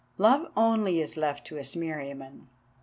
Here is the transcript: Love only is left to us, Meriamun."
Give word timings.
Love 0.17 0.51
only 0.57 0.99
is 0.99 1.15
left 1.15 1.45
to 1.45 1.59
us, 1.59 1.75
Meriamun." 1.75 2.47